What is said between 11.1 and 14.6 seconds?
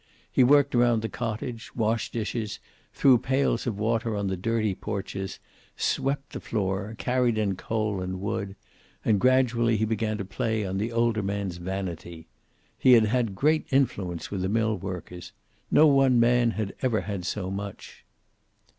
man's vanity. He had had great influence with the